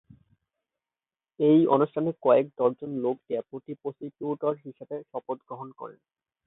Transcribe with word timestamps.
এই 1.39 1.59
অনুষ্ঠানে 1.67 2.11
কয়েক 2.23 2.45
ডজন 2.57 2.91
লোক 3.03 3.17
ডেপুটি 3.29 3.71
প্রসিকিউটর 3.81 4.53
হিসেবে 4.65 4.95
শপথ 5.11 5.37
গ্রহণ 5.47 5.69
করে। 5.77 5.95